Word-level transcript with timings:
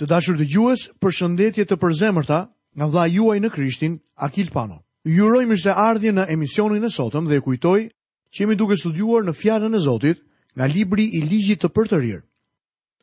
Të 0.00 0.06
dashur 0.08 0.38
të 0.40 0.46
gjues, 0.48 0.82
për 0.96 1.12
shëndetje 1.12 1.64
të 1.68 1.76
përzemërta 1.76 2.38
nga 2.80 2.86
vla 2.88 3.02
juaj 3.12 3.38
në 3.44 3.50
Krishtin, 3.52 3.98
Akil 4.16 4.46
Pano. 4.54 4.78
Juroj 5.04 5.42
mirë 5.44 5.60
se 5.60 5.72
ardhje 5.76 6.14
në 6.16 6.24
emisionin 6.32 6.84
e 6.84 6.88
sotëm 6.94 7.26
dhe 7.28 7.40
kujtoj 7.44 7.82
që 8.32 8.38
jemi 8.42 8.54
duke 8.56 8.78
studuar 8.80 9.26
në 9.28 9.34
fjarën 9.36 9.76
e 9.76 9.80
Zotit 9.84 10.22
nga 10.56 10.70
libri 10.72 11.04
i 11.04 11.20
ligjit 11.20 11.60
të 11.60 11.68
për 11.76 11.90
të 11.92 11.98
rirë. 12.00 12.22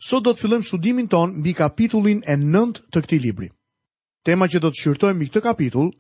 Sot 0.07 0.25
do 0.25 0.33
të 0.33 0.41
fillem 0.41 0.63
studimin 0.65 1.07
ton 1.11 1.35
mbi 1.37 1.53
kapitullin 1.61 2.23
e 2.25 2.33
nënd 2.35 2.79
të 2.89 3.03
këti 3.05 3.19
libri. 3.27 3.49
Tema 4.25 4.47
që 4.49 4.59
do 4.65 4.71
të 4.73 4.81
shyrtojmë 4.81 5.19
mbi 5.19 5.27
këtë 5.29 5.43
kapitull 5.45 5.93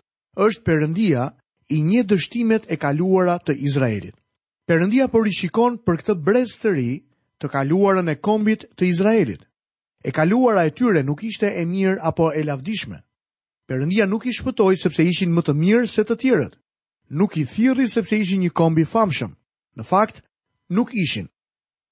është 0.47 0.65
përëndia 0.65 1.29
i 1.77 1.83
një 1.91 2.07
dështimet 2.09 2.65
e 2.73 2.79
kaluara 2.81 3.37
të 3.45 3.53
Izraelit. 3.53 4.17
Përëndia 4.65 5.05
për 5.13 5.21
po 5.21 5.29
i 5.29 5.33
shikon 5.43 5.77
për 5.77 6.01
këtë 6.01 6.17
brez 6.25 6.57
të 6.57 6.73
ri 6.73 6.89
të 7.37 7.51
kaluarën 7.53 8.09
e 8.09 8.17
kombit 8.17 8.65
të 8.73 8.89
Izraelit 8.89 9.45
e 10.07 10.11
kaluara 10.17 10.61
e 10.65 10.71
tyre 10.77 11.01
nuk 11.09 11.19
ishte 11.29 11.45
e 11.45 11.63
mirë 11.71 11.97
apo 12.09 12.29
e 12.31 12.41
lavdishme. 12.47 12.97
Perëndia 13.67 14.05
nuk 14.07 14.23
i 14.25 14.31
shpëtoi 14.37 14.77
sepse 14.79 15.03
ishin 15.11 15.33
më 15.35 15.41
të 15.45 15.53
mirë 15.63 15.87
se 15.93 16.03
të 16.07 16.15
tjerët. 16.21 16.53
Nuk 17.19 17.31
i 17.35 17.43
thirrri 17.53 17.87
sepse 17.95 18.15
ishin 18.21 18.39
një 18.45 18.53
kombi 18.55 18.85
famshëm. 18.87 19.33
Në 19.77 19.83
fakt, 19.91 20.23
nuk 20.71 20.93
ishin. 21.03 21.27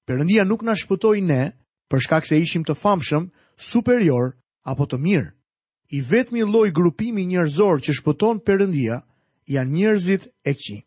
Perëndia 0.08 0.46
nuk 0.48 0.64
na 0.64 0.72
shpëtoi 0.82 1.20
ne 1.28 1.42
për 1.92 2.00
shkak 2.04 2.24
se 2.26 2.38
ishim 2.40 2.64
të 2.64 2.78
famshëm, 2.82 3.28
superior 3.70 4.32
apo 4.70 4.84
të 4.88 4.96
mirë. 5.06 5.28
I 5.96 6.00
vetmi 6.10 6.40
lloj 6.48 6.72
grupimi 6.76 7.26
njerëzor 7.28 7.84
që 7.84 7.96
shpëton 8.00 8.40
Perëndia 8.46 9.02
janë 9.54 9.72
njerëzit 9.76 10.24
e 10.24 10.52
qi. 10.62 10.78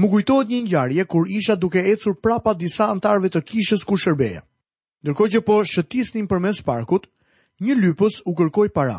Mu 0.00 0.06
kujtohet 0.10 0.48
një 0.48 0.62
ngjarje 0.64 1.04
kur 1.12 1.28
isha 1.28 1.60
duke 1.60 1.84
ecur 1.92 2.16
prapa 2.24 2.56
disa 2.56 2.88
antarëve 2.94 3.28
të 3.36 3.44
kishës 3.50 3.84
ku 3.84 4.00
shërbeja. 4.00 4.40
Ndërkohë 5.04 5.32
që 5.32 5.40
po 5.44 5.54
shëtisnim 5.68 6.24
përmes 6.32 6.62
parkut, 6.64 7.02
një 7.66 7.74
lypës 7.76 8.18
u 8.24 8.32
kërkoi 8.38 8.70
para. 8.72 8.98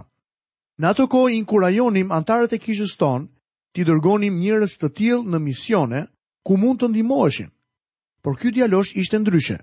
Në 0.78 0.90
atë 0.94 1.06
kohë 1.14 1.32
inkurajonim 1.40 2.12
antarët 2.14 2.54
e 2.54 2.60
kishës 2.66 2.94
ton 3.02 3.26
ti 3.74 3.82
dërgonim 3.88 4.38
njerëz 4.38 4.76
të 4.78 4.90
tillë 5.00 5.32
në 5.34 5.40
misione 5.48 6.04
ku 6.46 6.60
mund 6.62 6.84
të 6.84 6.92
ndihmoheshin. 6.92 7.50
Por 8.22 8.38
ky 8.38 8.54
djalosh 8.54 8.94
ishte 9.02 9.18
ndryshe. 9.24 9.58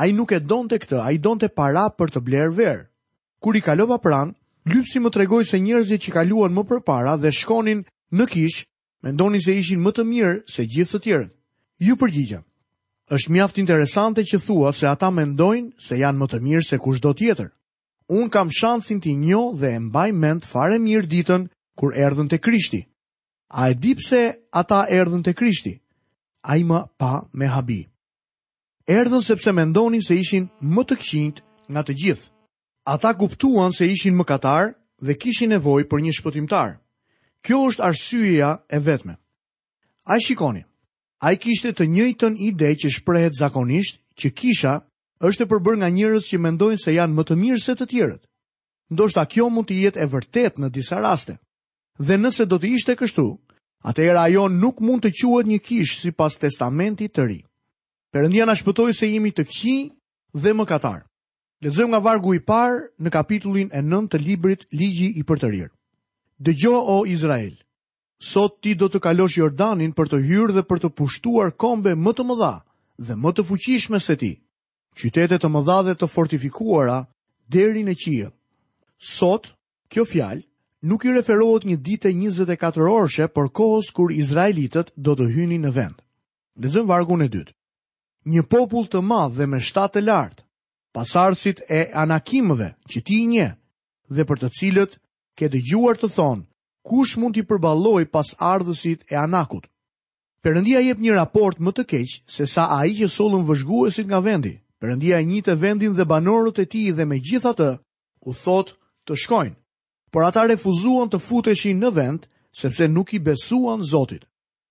Ai 0.00 0.14
nuk 0.16 0.32
e 0.32 0.40
donte 0.48 0.80
këtë, 0.80 0.98
ai 1.06 1.20
donte 1.26 1.50
para 1.58 1.84
për 1.98 2.14
të 2.14 2.24
blerë 2.26 2.54
ver. 2.58 2.78
Kur 3.44 3.56
i 3.56 3.60
kalova 3.64 4.00
pranë, 4.04 4.32
lypsi 4.72 4.96
më 5.00 5.12
tregoi 5.12 5.44
se 5.48 5.60
njerëzit 5.60 6.06
që 6.08 6.14
kaluan 6.16 6.56
më 6.56 6.64
përpara 6.72 7.18
dhe 7.20 7.34
shkonin 7.40 7.84
në 8.16 8.24
kishë, 8.32 8.64
mendonin 9.04 9.44
se 9.44 9.58
ishin 9.60 9.84
më 9.84 9.92
të 9.96 10.06
mirë 10.08 10.34
se 10.56 10.64
gjithë 10.72 10.96
të 10.98 11.02
tjerët. 11.06 11.32
Ju 11.84 11.96
përgjigjëm 12.00 12.44
është 13.14 13.30
mjaft 13.32 13.58
interesante 13.62 14.24
që 14.26 14.40
thua 14.42 14.72
se 14.74 14.86
ata 14.90 15.10
mendojnë 15.14 15.74
se 15.78 15.98
janë 16.00 16.18
më 16.18 16.26
të 16.30 16.40
mirë 16.42 16.64
se 16.66 16.78
kushdo 16.82 17.12
tjetër. 17.14 17.52
Unë 18.10 18.30
kam 18.34 18.50
shansin 18.50 19.00
t'i 19.02 19.14
njo 19.16 19.42
dhe 19.60 19.70
e 19.76 19.80
mbaj 19.82 20.10
mend 20.12 20.46
fare 20.50 20.78
mirë 20.82 21.08
ditën 21.10 21.46
kur 21.78 21.94
erdhën 21.94 22.28
të 22.30 22.38
krishti. 22.42 22.80
A 23.62 23.70
e 23.70 23.74
di 23.78 23.92
pse 23.94 24.22
ata 24.58 24.80
erdhën 24.90 25.22
të 25.22 25.34
krishti? 25.38 25.74
A 26.50 26.56
i 26.58 26.64
më 26.66 26.80
pa 26.98 27.22
me 27.32 27.46
habi. 27.50 27.82
Erdhën 28.90 29.22
sepse 29.22 29.52
mendonin 29.54 30.02
se 30.02 30.14
ishin 30.18 30.48
më 30.62 30.82
të 30.86 30.94
këshint 30.98 31.36
nga 31.70 31.82
të 31.86 31.94
gjithë. 32.02 32.26
Ata 32.90 33.14
kuptuan 33.18 33.72
se 33.74 33.86
ishin 33.90 34.14
më 34.18 34.24
katarë 34.28 34.74
dhe 35.06 35.18
kishin 35.22 35.50
nevoj 35.54 35.86
për 35.90 35.98
një 36.02 36.12
shpëtimtar. 36.18 36.78
Kjo 37.44 37.58
është 37.70 37.82
arsyeja 37.86 38.50
e 38.70 38.78
vetme. 38.86 39.14
A 40.10 40.18
shikonin, 40.22 40.62
A 41.24 41.32
i 41.32 41.38
kishte 41.40 41.70
të 41.72 41.86
njëjtën 41.90 42.34
ide 42.44 42.74
që 42.76 42.90
shprehet 42.92 43.36
zakonisht 43.38 43.98
që 44.20 44.28
kisha 44.36 44.72
është 45.24 45.44
të 45.44 45.48
përbër 45.48 45.78
nga 45.80 45.88
njërës 45.88 46.26
që 46.30 46.38
mendojnë 46.44 46.82
se 46.82 46.92
janë 46.92 47.14
më 47.16 47.24
të 47.24 47.36
mirë 47.40 47.62
se 47.64 47.72
të 47.78 47.86
tjerët. 47.90 48.22
Ndo 48.92 49.08
shta 49.08 49.24
kjo 49.24 49.46
mund 49.50 49.66
të 49.70 49.78
jetë 49.80 50.00
e 50.02 50.06
vërtet 50.12 50.60
në 50.60 50.68
disa 50.76 51.00
raste. 51.00 51.38
Dhe 51.98 52.18
nëse 52.20 52.44
do 52.46 52.58
të 52.60 52.68
ishte 52.76 52.96
kështu, 53.00 53.24
atë 53.88 54.02
e 54.02 54.12
rajon 54.12 54.60
nuk 54.60 54.80
mund 54.84 55.06
të 55.06 55.14
quat 55.16 55.48
një 55.48 55.58
kishë 55.64 56.00
si 56.02 56.10
pas 56.12 56.36
testamentit 56.38 57.16
të 57.16 57.24
ri. 57.30 57.40
Perëndia 58.12 58.46
na 58.46 58.54
shpëtoi 58.54 58.92
se 58.94 59.08
jemi 59.14 59.32
të 59.32 59.44
kji 59.48 59.76
dhe 60.36 60.52
më 60.52 60.66
katar. 60.68 61.00
Letëzëm 61.64 61.88
nga 61.94 62.00
vargu 62.04 62.34
i 62.36 62.40
parë 62.44 62.84
në 63.00 63.10
kapitullin 63.16 63.72
e 63.72 63.80
nëntë 63.82 64.12
të 64.12 64.18
librit 64.28 64.66
Ligi 64.76 65.08
i 65.20 65.24
për 65.24 65.38
të 65.40 65.48
rirë. 65.54 65.72
Dëgjo 66.44 66.76
o 66.76 67.00
Izrael 67.08 67.56
sot 68.18 68.56
ti 68.62 68.72
do 68.74 68.88
të 68.88 68.98
kalosh 69.00 69.36
Jordanin 69.38 69.92
për 69.92 70.08
të 70.08 70.22
hyrë 70.28 70.54
dhe 70.56 70.62
për 70.64 70.78
të 70.86 70.92
pushtuar 70.96 71.52
kombe 71.60 71.92
më 71.94 72.12
të 72.16 72.24
mëdha 72.24 72.52
dhe 73.06 73.14
më 73.16 73.32
të 73.36 73.42
fuqishme 73.44 74.00
se 74.00 74.16
ti, 74.16 74.32
qytete 74.96 75.36
të 75.38 75.48
mëdha 75.52 75.82
dhe 75.86 75.94
të 76.00 76.08
fortifikuara 76.08 77.04
deri 77.52 77.82
në 77.84 77.94
qiell. 77.94 78.32
Sot, 78.96 79.52
kjo 79.92 80.04
fjalë 80.08 80.42
nuk 80.86 81.04
i 81.04 81.12
referohet 81.12 81.64
një 81.68 81.76
dite 81.84 82.08
24 82.08 82.88
orëshe 82.88 83.28
për 83.28 83.50
kohës 83.52 83.90
kur 83.92 84.12
izraelitët 84.12 84.94
do 84.96 85.12
të 85.16 85.28
hynin 85.36 85.66
në 85.68 85.72
vend. 85.76 86.00
Lexojm 86.56 86.86
vargun 86.88 87.22
e 87.22 87.28
dytë. 87.28 87.52
Një 88.26 88.42
popull 88.48 88.88
të 88.88 89.02
madh 89.04 89.36
dhe 89.36 89.46
me 89.46 89.60
shtatë 89.60 89.98
të 90.00 90.04
lartë, 90.08 90.42
pasardhësit 90.96 91.60
e 91.68 91.82
anakimëve 91.94 92.72
që 92.90 93.00
ti 93.04 93.20
i 93.22 93.26
nje 93.28 93.48
dhe 94.08 94.24
për 94.24 94.38
të 94.42 94.50
cilët 94.56 94.96
ke 95.36 95.50
dëgjuar 95.52 96.00
të 96.00 96.08
thonë 96.16 96.42
kush 96.86 97.16
mund 97.20 97.34
t'i 97.34 97.42
përballoj 97.48 98.04
pas 98.14 98.28
ardhësit 98.52 99.00
e 99.10 99.14
anakut. 99.18 99.64
Perëndia 100.44 100.80
jep 100.86 101.00
një 101.02 101.16
raport 101.18 101.58
më 101.64 101.70
të 101.74 101.84
keq 101.90 102.10
se 102.34 102.46
sa 102.54 102.66
ai 102.78 102.94
që 103.00 103.08
sollën 103.16 103.42
vëzhguesit 103.48 104.06
nga 104.06 104.20
vendi. 104.28 104.54
Perëndia 104.80 105.18
e 105.18 105.26
njitë 105.30 105.54
vendin 105.64 105.96
dhe 105.96 106.06
banorët 106.12 106.62
e 106.62 106.66
tij 106.72 106.90
dhe 106.96 107.08
megjithatë 107.12 107.70
u 108.28 108.34
thot 108.44 108.68
të 109.06 109.12
shkojnë. 109.22 109.56
Por 110.12 110.22
ata 110.28 110.46
refuzuan 110.52 111.10
të 111.10 111.18
futeshin 111.26 111.80
në 111.82 111.90
vend 111.98 112.22
sepse 112.60 112.86
nuk 112.88 113.08
i 113.16 113.18
besuan 113.28 113.82
Zotit. 113.92 114.22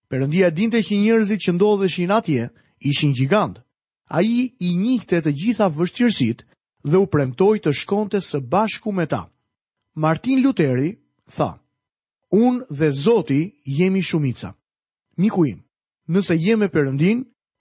Perëndia 0.09 0.53
dinte 0.55 0.79
që 0.85 0.95
njerëzit 1.01 1.41
që 1.45 1.51
ndodheshin 1.57 2.15
atje 2.19 2.43
ishin 2.89 3.11
gjigant. 3.17 3.59
Ai 4.17 4.47
i 4.67 4.69
njihte 4.79 5.19
të 5.21 5.31
gjitha 5.41 5.67
vështirësitë 5.75 6.43
dhe 6.89 6.97
u 6.97 7.05
premtoi 7.13 7.57
të 7.59 7.71
shkonte 7.81 8.23
së 8.23 8.39
bashku 8.53 8.93
me 8.95 9.05
ta. 9.11 9.25
Martin 10.03 10.39
Lutheri 10.43 10.91
tha: 11.35 11.51
unë 12.43 12.63
dhe 12.79 12.89
Zoti 13.05 13.41
jemi 13.79 14.01
shumica. 14.09 14.49
Miku 15.21 15.41
im, 15.45 15.59
nëse 16.11 16.33
jemi 16.45 16.61
me 16.65 16.67
Perëndin, 16.75 17.17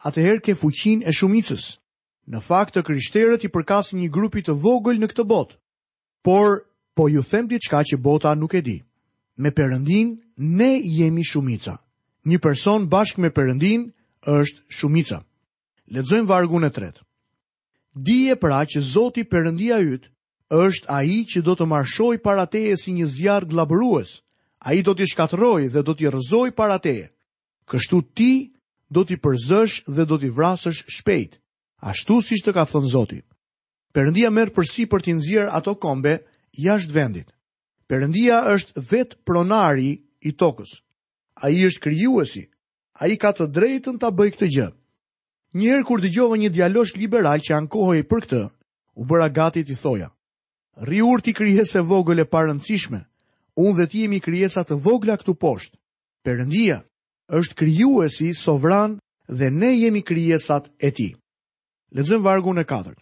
atëherë 0.09 0.43
ke 0.45 0.55
fuqinë 0.61 1.07
e 1.07 1.13
shumicës. 1.19 1.65
Në 2.33 2.39
fakt 2.49 2.75
të 2.75 2.83
krishterët 2.89 3.47
i 3.47 3.51
përkasin 3.55 4.01
një 4.03 4.11
grupi 4.17 4.43
të 4.45 4.55
vogël 4.65 4.99
në 4.99 5.09
këtë 5.13 5.25
botë. 5.33 5.55
Por 6.27 6.51
po 6.97 7.05
ju 7.13 7.23
them 7.31 7.47
diçka 7.53 7.81
që 7.89 7.97
bota 8.09 8.35
nuk 8.35 8.55
e 8.59 8.63
di. 8.69 8.79
Me 9.43 9.51
Perëndin 9.57 10.09
ne 10.57 10.71
jemi 10.97 11.23
shumica. 11.31 11.75
Një 12.29 12.39
person 12.47 12.89
bashkë 12.95 13.21
me 13.23 13.31
Perëndin 13.37 13.81
është 14.39 14.61
shumica. 14.79 15.19
Lexojmë 15.95 16.27
vargun 16.33 16.67
e 16.67 16.71
tretë. 16.77 17.03
Dije 18.09 18.35
pra 18.43 18.59
që 18.71 18.79
Zoti 18.95 19.23
Perëndia 19.33 19.79
yt 19.93 20.11
është 20.67 20.89
ai 20.99 21.23
që 21.31 21.43
do 21.47 21.55
të 21.57 21.69
marshoj 21.73 22.17
para 22.27 22.45
teje 22.55 22.77
si 22.83 22.91
një 22.97 23.07
zjarr 23.15 23.47
glabërues 23.53 24.17
a 24.65 24.73
i 24.75 24.81
do 24.83 24.95
t'i 24.97 25.07
shkatëroj 25.07 25.67
dhe 25.75 25.83
do 25.85 25.95
t'i 25.95 26.09
rëzoj 26.09 26.49
para 26.57 26.79
te. 26.81 27.11
Kështu 27.69 27.99
ti 28.17 28.31
do 28.89 29.03
t'i 29.05 29.19
përzësh 29.21 29.85
dhe 29.93 30.05
do 30.09 30.17
t'i 30.21 30.31
vrasësh 30.33 30.81
shpejt, 30.97 31.37
ashtu 31.85 32.17
si 32.25 32.39
shtë 32.41 32.55
ka 32.57 32.65
thënë 32.73 32.93
Zotit. 32.95 33.25
Perëndia 33.95 34.31
merr 34.33 34.55
përsi 34.57 34.87
për 34.91 35.01
të 35.05 35.15
nxjerr 35.19 35.53
ato 35.59 35.77
kombe 35.85 36.17
jashtë 36.65 36.97
vendit. 36.97 37.29
Perëndia 37.89 38.39
është 38.57 38.85
vet 38.91 39.11
pronari 39.29 39.91
i 40.29 40.33
tokës. 40.41 40.79
Ai 41.45 41.61
është 41.69 41.83
krijuesi. 41.85 42.45
Ai 43.05 43.19
ka 43.21 43.35
të 43.37 43.51
drejtën 43.53 44.01
ta 44.01 44.09
bëjë 44.17 44.35
këtë 44.35 44.49
gjë. 44.55 44.69
Një 45.61 45.69
herë 45.73 45.87
kur 45.87 46.01
dëgjova 46.03 46.41
një 46.41 46.53
dialog 46.57 46.89
liberal 46.99 47.39
që 47.45 47.59
ankohej 47.61 48.07
për 48.11 48.21
këtë, 48.25 48.41
u 48.99 49.03
bëra 49.05 49.29
gati 49.37 49.65
ti 49.69 49.77
thoja. 49.77 50.09
Rriurti 50.89 51.35
krijesë 51.37 51.85
vogël 51.87 52.25
e 52.25 52.31
parëndësishme, 52.33 53.05
unë 53.57 53.77
dhe 53.79 53.87
ti 53.91 53.99
jemi 54.05 54.21
krijesa 54.21 54.65
të 54.67 54.79
vogla 54.83 55.17
këtu 55.19 55.35
poshtë. 55.39 55.79
Perëndia 56.27 56.81
është 57.33 57.55
krijuesi 57.59 58.33
sovran 58.37 58.99
dhe 59.29 59.51
ne 59.51 59.71
jemi 59.79 60.03
krijesat 60.03 60.71
e 60.79 60.91
tij. 60.91 61.13
Lexojm 61.95 62.23
vargun 62.25 62.59
e 62.59 62.65
4. 62.65 62.95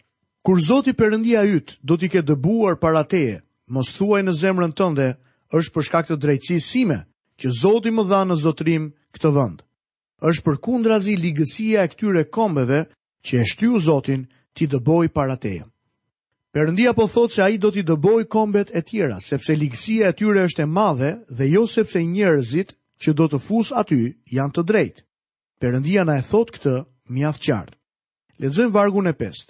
Kur 0.43 0.59
Zoti 0.61 0.93
Perëndia 0.93 1.41
yt 1.47 1.77
do 1.81 1.97
t'i 1.97 2.09
ketë 2.11 2.27
dëbuar 2.33 2.75
para 2.79 3.03
teje, 3.07 3.41
mos 3.71 3.89
thuaj 3.95 4.21
në 4.27 4.33
zemrën 4.37 4.73
tënde, 4.75 5.07
është 5.55 5.73
për 5.73 5.85
shkak 5.87 6.05
të 6.09 6.17
drejtësisë 6.19 6.67
sime 6.71 6.97
që 7.39 7.47
Zoti 7.61 7.89
më 7.95 8.03
dha 8.09 8.21
në 8.27 8.35
zotrim 8.43 8.89
këtë 9.15 9.29
vend. 9.37 9.59
Është 10.29 10.45
përkundrazi 10.45 11.15
ligësia 11.17 11.83
e 11.87 11.91
këtyre 11.93 12.25
kombeve 12.35 12.83
që 13.25 13.33
e 13.41 13.45
shtyu 13.51 13.79
Zotin 13.87 14.27
ti 14.53 14.67
dëboj 14.71 15.09
para 15.15 15.35
teje. 15.39 15.65
Perëndia 16.53 16.91
po 16.93 17.07
thot 17.09 17.33
se 17.33 17.41
ai 17.41 17.57
do 17.57 17.71
t'i 17.73 17.81
dëboj 17.81 18.27
kombet 18.29 18.69
e 18.77 18.83
tjera, 18.85 19.17
sepse 19.25 19.55
ligësia 19.57 20.11
e 20.11 20.13
tyre 20.13 20.43
është 20.45 20.61
e 20.61 20.67
madhe 20.69 21.09
dhe 21.33 21.47
jo 21.49 21.63
sepse 21.65 21.97
njerëzit 22.05 22.75
që 23.01 23.11
do 23.17 23.25
të 23.31 23.39
fus 23.41 23.71
aty 23.81 23.97
janë 24.37 24.53
të 24.57 24.63
drejtë. 24.69 25.01
Perëndia 25.57 26.03
na 26.05 26.19
e 26.21 26.21
thot 26.27 26.53
këtë 26.53 26.75
mjaft 27.09 27.41
qartë. 27.47 27.73
Lexojmë 28.43 28.73
vargun 28.75 29.09
e 29.09 29.15
5. 29.23 29.49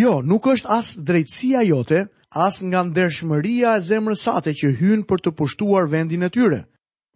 Jo, 0.00 0.14
nuk 0.24 0.48
është 0.54 0.72
as 0.78 0.94
drejtësia 1.10 1.60
jote, 1.68 2.00
as 2.32 2.62
nga 2.64 2.80
ndershmëria 2.88 3.74
e 3.76 3.84
zemrës 3.90 4.24
sate 4.24 4.56
që 4.56 4.72
hyn 4.80 5.04
për 5.08 5.26
të 5.26 5.34
pushtuar 5.36 5.92
vendin 5.92 6.24
e 6.24 6.32
tyre, 6.32 6.62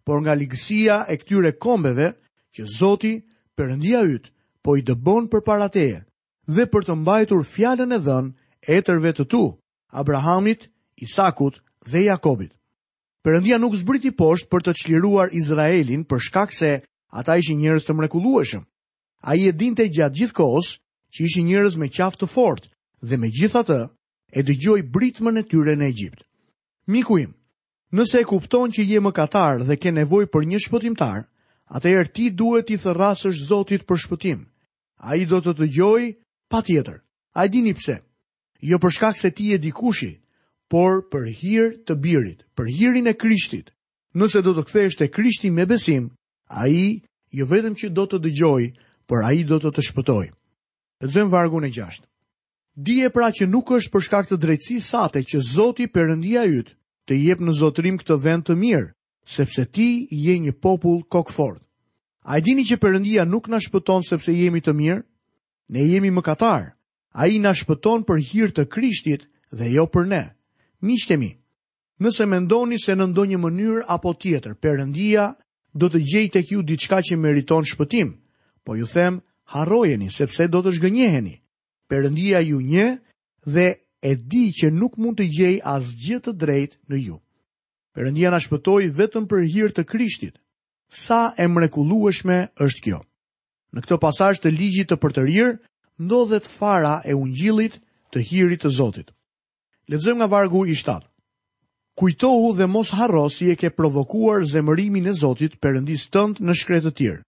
por 0.05 0.21
nga 0.21 0.37
ligësia 0.37 1.01
e 1.09 1.17
këtyre 1.17 1.55
kombeve 1.57 2.11
që 2.53 2.69
Zoti, 2.77 3.15
Perëndia 3.57 4.05
yt, 4.05 4.29
po 4.61 4.75
i 4.77 4.85
dëbon 4.85 5.29
përpara 5.33 5.69
teje 5.73 6.03
dhe 6.45 6.65
për 6.73 6.83
të 6.85 6.95
mbajtur 7.01 7.41
fjalën 7.55 7.95
e 7.95 7.99
dhënë 8.05 8.31
etërve 8.67 9.11
të 9.13 9.25
tu, 9.27 9.43
Abrahamit, 9.91 10.69
Isakut 11.01 11.59
dhe 11.89 12.03
Jakobit. 12.05 12.51
Përëndia 13.23 13.57
nuk 13.59 13.75
zbriti 13.79 14.11
poshtë 14.11 14.49
për 14.51 14.63
të 14.63 14.73
çliruar 14.81 15.31
Izraelin 15.33 16.03
për 16.03 16.19
shkak 16.27 16.53
se 16.53 16.81
ata 17.15 17.37
ishi 17.39 17.55
njërës 17.55 17.85
të 17.87 17.95
mrekulueshëm. 17.97 18.63
A 19.23 19.35
i 19.39 19.47
e 19.47 19.53
dinte 19.55 19.85
gjatë 19.87 20.15
gjithë 20.19 20.37
kohës 20.39 20.73
që 21.13 21.19
ishi 21.27 21.43
njërës 21.47 21.77
me 21.79 21.87
qaftë 21.89 22.19
të 22.23 22.29
fortë 22.33 22.69
dhe 23.03 23.17
me 23.17 23.29
e 24.33 24.41
dy 24.41 24.57
britmën 24.91 25.37
e 25.37 25.43
tyre 25.45 25.75
në 25.77 25.85
Egjipt. 25.87 26.23
Mikuim, 26.89 27.35
nëse 27.93 28.17
e 28.19 28.25
kupton 28.25 28.71
që 28.73 28.81
je 28.81 28.99
më 29.05 29.11
dhe 29.63 29.75
ke 29.77 29.91
nevojë 29.91 30.27
për 30.33 30.45
një 30.45 30.57
shpëtimtar, 30.59 31.27
atë 31.69 31.89
e 32.25 32.29
duhet 32.33 32.69
i 32.73 32.77
thërrasësh 32.77 33.45
zotit 33.45 33.85
për 33.85 33.97
shpëtim. 33.97 34.39
A 34.97 35.15
i 35.15 35.25
do 35.25 35.37
të 35.37 35.53
të 35.53 35.65
gjoj, 35.77 36.01
pa 36.49 36.61
tjetër. 36.61 36.97
A 37.35 37.45
i 37.45 37.49
dini 37.49 37.73
pse? 37.73 37.99
jo 38.63 38.77
për 38.79 38.91
shkak 38.95 39.17
se 39.19 39.29
ti 39.31 39.45
je 39.51 39.57
dikushi, 39.57 40.11
por 40.71 41.01
për 41.11 41.25
hir 41.35 41.71
të 41.85 41.95
birit, 41.99 42.43
për 42.55 42.69
hirin 42.71 43.07
e 43.07 43.13
Krishtit. 43.13 43.71
Nëse 44.15 44.41
do 44.45 44.53
të 44.55 44.63
kthehesh 44.67 44.97
te 44.97 45.09
Krishti 45.11 45.51
me 45.51 45.65
besim, 45.67 46.05
ai 46.47 47.01
jo 47.35 47.45
vetëm 47.49 47.75
që 47.75 47.89
do 47.91 48.05
të 48.07 48.21
dëgjoj, 48.23 48.69
por 49.07 49.25
ai 49.27 49.43
do 49.43 49.57
të 49.59 49.73
të 49.75 49.83
shpëtoj. 49.89 50.27
Lexojm 51.03 51.29
vargun 51.33 51.65
e 51.67 51.71
6. 51.75 52.03
Dije 52.75 53.09
pra 53.09 53.27
që 53.35 53.49
nuk 53.51 53.73
është 53.77 53.91
për 53.91 54.05
shkak 54.07 54.29
të 54.29 54.37
drejtësisë 54.45 54.87
sate 54.93 55.23
që 55.27 55.41
Zoti 55.43 55.87
Perëndia 55.91 56.45
yt 56.47 56.71
të 57.09 57.17
jep 57.19 57.41
në 57.43 57.57
zotrim 57.59 57.97
këtë 57.99 58.17
vend 58.23 58.47
të 58.47 58.55
mirë, 58.63 58.87
sepse 59.27 59.65
ti 59.75 59.89
je 60.09 60.37
një 60.45 60.53
popull 60.63 61.03
kokfort. 61.03 61.59
A 62.23 62.37
e 62.37 62.41
dini 62.41 62.63
që 62.63 62.79
përëndia 62.79 63.27
nuk 63.27 63.49
në 63.51 63.59
shpëton 63.67 64.07
sepse 64.07 64.31
jemi 64.31 64.63
të 64.63 64.71
mirë? 64.73 65.03
Ne 65.73 65.83
jemi 65.91 66.09
më 66.15 66.21
katarë, 66.25 66.71
A 67.13 67.27
i 67.29 67.37
nashpëton 67.39 68.03
për 68.09 68.21
hirtë 68.27 68.55
të 68.57 68.63
krishtit 68.73 69.27
dhe 69.57 69.67
jo 69.75 69.83
për 69.93 70.07
ne. 70.09 70.21
Nishtemi, 70.89 71.27
nëse 72.01 72.25
mendoni 72.25 72.79
se 72.81 72.95
në 72.97 73.05
ndonjë 73.11 73.39
mënyrë 73.43 73.83
apo 73.95 74.13
tjetër, 74.23 74.55
përëndia 74.63 75.27
do 75.83 75.89
të 75.93 76.01
gjejt 76.11 76.39
e 76.39 76.43
kju 76.49 76.63
diçka 76.71 76.99
që 77.05 77.17
meriton 77.25 77.65
shpëtim, 77.69 78.15
po 78.65 78.75
ju 78.79 78.89
them, 78.95 79.19
harrojeni, 79.53 80.09
sepse 80.17 80.47
do 80.49 80.63
të 80.65 80.73
shgënjeheni. 80.79 81.35
Përëndia 81.89 82.41
ju 82.47 82.61
nje 82.65 82.87
dhe 83.45 83.67
e 84.01 84.13
di 84.31 84.45
që 84.57 84.71
nuk 84.73 84.97
mund 84.97 85.19
të 85.21 85.27
gjej 85.37 85.55
as 85.75 85.93
gjithë 86.01 86.25
të 86.31 86.33
drejt 86.41 86.77
në 86.89 87.03
ju. 87.07 87.19
Përëndia 87.93 88.31
nashpëtoj 88.33 88.89
vetëm 88.97 89.29
për 89.29 89.45
hirtë 89.53 89.77
të 89.79 89.85
krishtit. 89.93 90.41
Sa 91.05 91.21
e 91.41 91.45
mrekulueshme 91.47 92.41
është 92.65 92.83
kjo. 92.87 93.03
Në 93.73 93.85
këto 93.85 93.97
pasasht 94.01 94.45
të 94.47 94.53
ligjit 94.57 94.89
të 94.91 94.97
përtërirë 95.03 95.51
ndodhet 95.99 96.47
fara 96.47 97.01
e 97.05 97.13
ungjillit 97.13 97.77
të 98.13 98.21
hirit 98.29 98.61
të 98.65 98.69
Zotit. 98.69 99.11
Lexojmë 99.89 100.19
nga 100.23 100.27
vargu 100.29 100.65
i 100.65 100.75
7. 100.75 101.01
Kujtohu 101.97 102.53
dhe 102.57 102.65
mos 102.67 102.89
harro 102.97 103.27
si 103.29 103.51
e 103.51 103.55
ke 103.55 103.69
provokuar 103.69 104.41
zemërimin 104.49 105.05
e 105.09 105.13
Zotit 105.13 105.59
Perëndisë 105.61 106.09
tënd 106.09 106.39
në 106.41 106.53
shkretë 106.61 106.87
të 106.89 106.95
tjerë. 106.97 107.23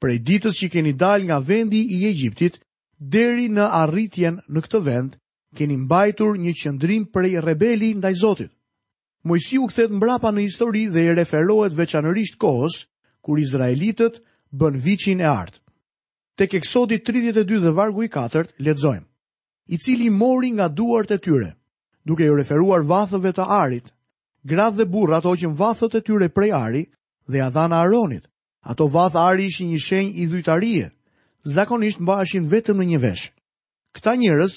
Prej 0.00 0.18
ditës 0.28 0.58
që 0.60 0.68
keni 0.72 0.92
dalë 0.96 1.24
nga 1.30 1.38
vendi 1.40 1.80
i 1.96 2.06
Egjiptit 2.08 2.60
deri 2.98 3.48
në 3.48 3.64
arritjen 3.80 4.40
në 4.48 4.60
këtë 4.66 4.80
vend, 4.86 5.16
keni 5.56 5.76
mbajtur 5.76 6.36
një 6.38 6.52
qendrim 6.62 7.06
prej 7.12 7.40
rebeli 7.44 7.94
ndaj 8.00 8.14
Zotit. 8.22 8.52
Mojsi 9.24 9.58
u 9.60 9.66
kthet 9.68 9.92
mbrapa 9.92 10.30
në 10.32 10.44
histori 10.48 10.86
dhe 10.92 11.04
i 11.08 11.16
referohet 11.16 11.76
veçanërisht 11.76 12.38
kohës 12.40 12.82
kur 13.24 13.40
izraelitët 13.40 14.20
bën 14.52 14.76
viçin 14.84 15.20
e 15.20 15.28
artë 15.28 15.60
tek 16.40 16.54
eksodi 16.54 16.94
32 16.98 17.62
dhe 17.62 17.70
vargu 17.76 18.00
i 18.04 18.08
4, 18.08 18.48
letzojmë, 18.64 19.04
i 19.76 19.76
cili 19.78 20.06
mori 20.10 20.48
nga 20.56 20.68
duart 20.72 21.10
e 21.12 21.18
tyre, 21.20 21.50
duke 22.08 22.24
ju 22.24 22.36
referuar 22.38 22.80
vathëve 22.88 23.34
të 23.36 23.44
arit, 23.56 23.92
gradhë 24.48 24.78
dhe 24.78 24.86
burra 24.94 25.18
ato 25.20 25.34
që 25.36 25.50
në 25.50 25.58
vathët 25.60 25.98
e 25.98 26.02
tyre 26.06 26.30
prej 26.36 26.50
ari 26.56 26.82
dhe 27.28 27.44
adhana 27.44 27.82
aronit. 27.84 28.24
Ato 28.72 28.88
vathë 28.96 29.20
ari 29.28 29.50
ishë 29.50 29.66
një 29.68 29.80
shenjë 29.88 30.16
i 30.22 30.26
dhujtarie, 30.32 30.86
zakonisht 31.56 32.00
mba 32.00 32.16
ashin 32.24 32.48
vetëm 32.52 32.80
në 32.80 32.86
një 32.88 33.02
vesh. 33.04 33.26
Këta 33.96 34.16
njërës 34.20 34.54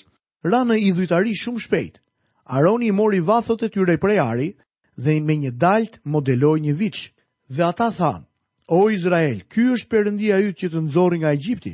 rana 0.52 0.76
në 0.78 0.82
i 0.88 0.92
dhujtari 0.96 1.36
shumë 1.44 1.64
shpejt. 1.66 2.00
Aroni 2.58 2.94
mori 2.96 3.20
vathët 3.28 3.68
e 3.68 3.72
tyre 3.76 4.00
prej 4.00 4.20
ari 4.24 4.50
dhe 5.04 5.20
me 5.20 5.36
një 5.44 5.52
dalt 5.60 6.00
modeloj 6.16 6.58
një 6.64 6.74
vich, 6.80 7.02
dhe 7.52 7.64
ata 7.72 7.92
thanë, 8.00 8.24
O 8.72 8.88
Izrael, 8.90 9.42
ky 9.52 9.66
është 9.76 9.90
Perëndia 9.92 10.38
yt 10.40 10.56
që 10.62 10.70
të 10.72 10.84
nxorri 10.86 11.18
nga 11.22 11.34
Egjipti. 11.36 11.74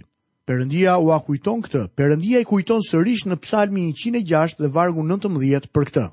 Perëndia 0.49 0.95
u 0.97 1.13
kujton 1.21 1.61
këtë. 1.61 1.83
Perëndia 1.93 2.41
i 2.41 2.45
kujton 2.49 2.81
sërish 2.81 3.27
në 3.29 3.37
Psalmin 3.45 3.91
106 3.93 4.57
dhe 4.57 4.71
vargu 4.73 5.03
19 5.05 5.69
për 5.69 5.83
këtë. 5.85 6.07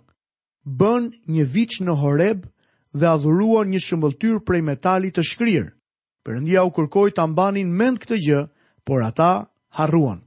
Bën 0.68 1.08
një 1.32 1.44
vich 1.48 1.80
në 1.80 1.96
Horeb 1.96 2.44
dhe 2.92 3.06
adhuruan 3.08 3.70
një 3.72 3.80
shëmbëlltyr 3.86 4.36
prej 4.44 4.62
metali 4.68 5.08
të 5.16 5.22
shkrirë. 5.24 5.72
Perëndia 6.26 6.66
u 6.66 6.70
kërkoi 6.76 7.14
ta 7.16 7.24
mbanin 7.26 7.72
mend 7.72 8.02
këtë 8.04 8.16
gjë, 8.26 8.40
por 8.84 9.02
ata 9.08 9.30
harruan. 9.80 10.20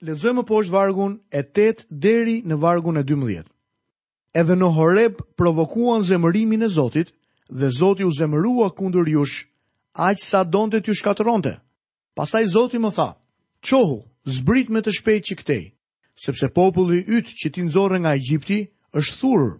Lexojmë 0.00 0.46
po 0.48 0.54
poshtë 0.56 0.72
vargun 0.72 1.18
e 1.30 1.42
8 1.52 1.84
deri 1.90 2.40
në 2.48 2.56
vargun 2.64 2.96
e 2.96 3.04
12. 3.12 3.44
Edhe 4.32 4.54
në 4.56 4.72
Horeb 4.78 5.20
provokuan 5.36 6.00
zemërimin 6.02 6.62
e 6.64 6.68
Zotit, 6.68 7.12
dhe 7.52 7.68
Zoti 7.70 8.04
u 8.06 8.10
zemërua 8.16 8.70
kundër 8.72 9.08
jush, 9.08 9.44
aq 9.92 10.20
sa 10.24 10.44
donte 10.44 10.80
t'ju 10.80 10.94
shkatëronte. 10.96 11.58
Pastaj 12.16 12.46
Zoti 12.54 12.78
më 12.80 12.90
tha: 12.96 13.10
"Qohu, 13.68 13.98
zbrit 14.36 14.68
me 14.72 14.80
të 14.82 14.90
shpejtë 14.98 15.26
që 15.28 15.34
këtej, 15.40 15.62
sepse 16.24 16.46
populli 16.48 17.02
yt 17.16 17.26
që 17.38 17.48
ti 17.52 17.60
nxorre 17.66 17.98
nga 18.00 18.16
Egjipti 18.20 18.58
është 18.98 19.16
thurr. 19.20 19.50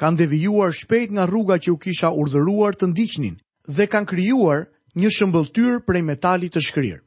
Kan 0.00 0.16
devijuar 0.16 0.72
shpejt 0.72 1.10
nga 1.12 1.24
rruga 1.26 1.56
që 1.58 1.70
u 1.74 1.78
kisha 1.82 2.10
urdhëruar 2.20 2.74
të 2.76 2.86
ndiqnin 2.92 3.36
dhe 3.76 3.84
kanë 3.92 4.10
krijuar 4.12 4.60
një 4.98 5.10
shëmbëlltyr 5.16 5.74
prej 5.86 6.02
metalit 6.02 6.52
të 6.54 6.60
shkrirë. 6.68 7.02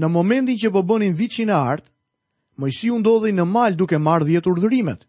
Në 0.00 0.06
momentin 0.10 0.56
që 0.60 0.68
po 0.74 0.80
bënin 0.88 1.16
viçin 1.20 1.48
e 1.48 1.56
art, 1.72 1.86
Mojsiu 2.56 2.98
ndodhi 3.00 3.32
në 3.34 3.44
mal 3.50 3.72
duke 3.76 3.98
marrë 3.98 4.24
10 4.30 4.46
urdhërimet. 4.50 5.00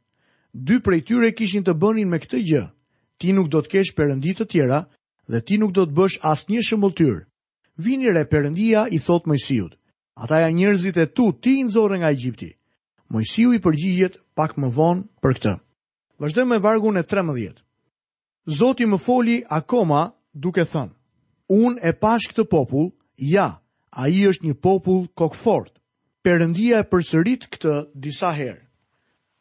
Dy 0.65 0.79
prej 0.81 1.01
tyre 1.07 1.29
kishin 1.37 1.61
të 1.63 1.73
bënin 1.81 2.09
me 2.09 2.17
këtë 2.17 2.39
gjë, 2.47 2.63
ti 3.17 3.31
nuk 3.34 3.50
do 3.53 3.62
të 3.63 3.72
kesh 3.74 3.93
perëndi 3.95 4.34
të 4.36 4.45
tjera 4.51 4.79
dhe 5.31 5.39
ti 5.45 5.57
nuk 5.62 5.74
do 5.75 5.86
të 5.88 5.95
bësh 5.98 6.17
asnjë 6.24 6.62
shëmbulltyr. 6.67 7.15
Vini 7.75 8.12
re 8.13 8.24
perëndia 8.27 8.86
i 8.93 9.00
thot 9.03 9.27
Mojsiut. 9.27 9.74
Ata 10.15 10.39
janë 10.45 10.55
njerëzit 10.60 10.98
e 10.98 11.05
tu, 11.15 11.31
ti 11.34 11.60
i 11.60 11.63
nga 11.65 12.10
Egjipti. 12.12 12.51
Mojsiu 13.10 13.53
i 13.53 13.60
përgjigjet 13.60 14.15
pak 14.36 14.55
më 14.57 14.67
vonë 14.77 15.03
për 15.22 15.34
këtë. 15.34 15.55
Vazhdojmë 16.19 16.60
vargun 16.63 16.98
e 16.98 17.03
13. 17.03 17.60
Zoti 18.48 18.86
më 18.86 18.98
foli 18.98 19.41
akoma 19.50 20.13
duke 20.34 20.63
thënë: 20.63 20.95
Unë 21.50 21.81
e 21.84 21.91
pash 21.93 22.29
këtë 22.31 22.45
popull, 22.48 22.89
ja, 23.17 23.60
a 23.91 24.07
i 24.07 24.27
është 24.27 24.45
një 24.45 24.55
popull 24.55 25.07
kokfort. 25.15 25.74
Perëndia 26.24 26.79
e 26.81 26.88
përsërit 26.89 27.50
këtë 27.51 27.74
disa 27.93 28.31
herë. 28.34 28.63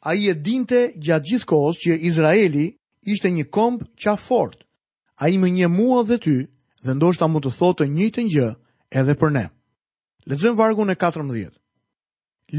A 0.04 0.14
i 0.18 0.26
e 0.30 0.34
dinte 0.34 0.90
gjatë 1.04 1.24
gjithë 1.28 1.46
kohës 1.48 1.78
që 1.84 1.96
Izraeli 2.08 2.66
ishte 3.04 3.30
një 3.30 3.44
komb 3.52 3.84
qa 3.96 4.16
fort. 4.16 4.64
A 5.20 5.28
i 5.28 5.38
më 5.38 5.48
një 5.54 5.68
mua 5.70 6.02
dhe 6.08 6.16
ty 6.18 6.36
dhe 6.84 6.94
ndoshta 6.96 7.28
mund 7.28 7.44
të 7.46 7.52
thotë 7.58 7.84
të 7.84 7.90
një 7.96 8.08
të 8.16 8.22
një 8.28 8.48
edhe 9.00 9.14
për 9.20 9.30
ne. 9.36 9.44
Lezëm 10.28 10.56
vargun 10.56 10.90
e 10.90 10.96
14. 10.98 11.50